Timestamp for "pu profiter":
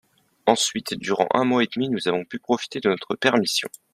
2.25-2.79